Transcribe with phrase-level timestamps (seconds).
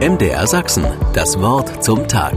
[0.00, 2.34] MDR Sachsen, das Wort zum Tag.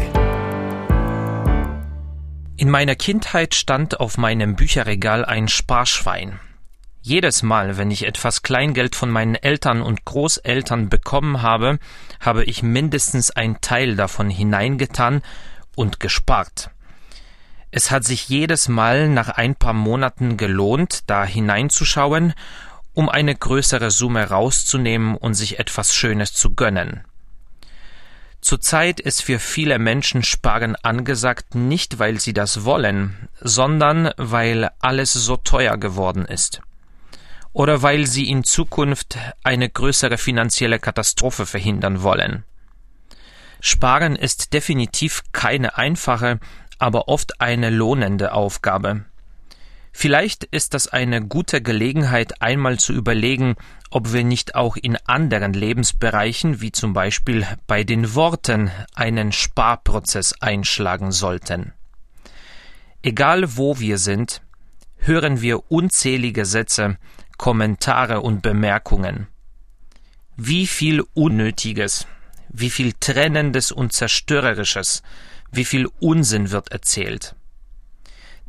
[2.56, 6.40] In meiner Kindheit stand auf meinem Bücherregal ein Sparschwein.
[7.02, 11.80] Jedes Mal, wenn ich etwas Kleingeld von meinen Eltern und Großeltern bekommen habe,
[12.20, 15.24] habe ich mindestens ein Teil davon hineingetan
[15.76, 16.70] und gespart.
[17.72, 22.36] Es hat sich jedes Mal nach ein paar Monaten gelohnt, da hineinzuschauen,
[22.94, 27.04] um eine größere Summe rauszunehmen und sich etwas Schönes zu gönnen.
[28.48, 35.12] Zurzeit ist für viele Menschen Sparen angesagt, nicht weil sie das wollen, sondern weil alles
[35.12, 36.62] so teuer geworden ist.
[37.52, 42.46] Oder weil sie in Zukunft eine größere finanzielle Katastrophe verhindern wollen.
[43.60, 46.40] Sparen ist definitiv keine einfache,
[46.80, 49.04] aber oft eine lohnende Aufgabe.
[50.00, 53.56] Vielleicht ist das eine gute Gelegenheit, einmal zu überlegen,
[53.90, 60.34] ob wir nicht auch in anderen Lebensbereichen, wie zum Beispiel bei den Worten, einen Sparprozess
[60.40, 61.74] einschlagen sollten.
[63.02, 64.44] Egal wo wir sind,
[64.98, 67.00] hören wir unzählige Sätze,
[67.40, 69.26] Kommentare und Bemerkungen.
[70.36, 72.06] Wie viel Unnötiges,
[72.50, 75.02] wie viel Trennendes und Zerstörerisches,
[75.52, 77.36] wie viel Unsinn wird erzählt.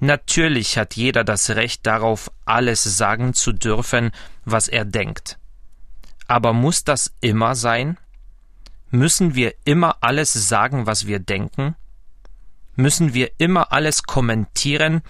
[0.00, 4.12] Natürlich hat jeder das Recht darauf, alles sagen zu dürfen,
[4.44, 5.38] was er denkt.
[6.28, 7.98] Aber muss das immer sein?
[8.90, 11.74] Müssen wir immer alles sagen, was wir denken?
[12.76, 15.02] Müssen wir immer alles kommentieren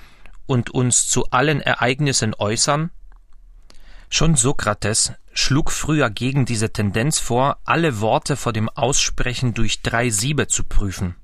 [0.46, 2.90] und uns zu allen Ereignissen äußern?
[4.08, 10.08] Schon Sokrates schlug früher gegen diese Tendenz vor, alle Worte vor dem Aussprechen durch drei
[10.08, 11.14] Siebe zu prüfen.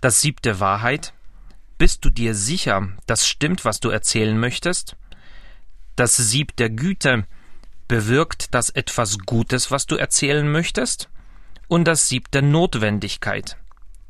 [0.00, 1.12] Das Sieb der Wahrheit,
[1.78, 4.96] bist du dir sicher, das stimmt, was du erzählen möchtest?
[5.96, 7.26] Das Sieb der Güte
[7.86, 11.08] bewirkt das etwas Gutes, was du erzählen möchtest?
[11.68, 13.56] Und das Sieb der Notwendigkeit.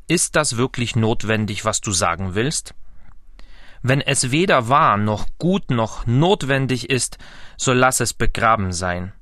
[0.07, 2.73] Ist das wirklich notwendig, was du sagen willst?
[3.81, 7.17] Wenn es weder wahr noch gut noch notwendig ist,
[7.57, 9.13] so lass es begraben sein.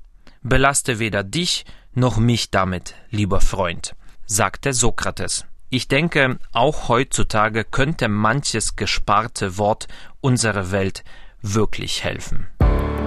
[0.42, 3.96] Belaste weder dich noch mich damit, lieber Freund,
[4.26, 5.46] sagte Sokrates.
[5.70, 9.88] Ich denke, auch heutzutage könnte manches gesparte Wort
[10.22, 11.04] unserer Welt
[11.42, 12.48] wirklich helfen.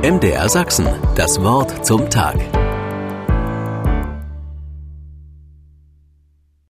[0.02, 2.36] MDR Sachsen, das Wort zum Tag.